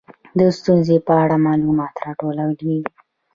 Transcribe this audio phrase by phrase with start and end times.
[0.39, 2.79] د ستونزې په اړه معلومات راټولیږي.